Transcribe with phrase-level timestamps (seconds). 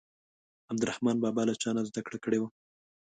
[0.71, 2.49] عبدالرحمان بابا له چا نه زده کړه کړې وه.